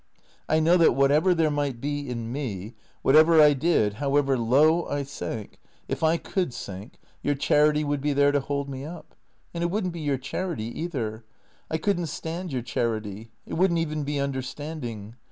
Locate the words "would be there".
7.83-8.31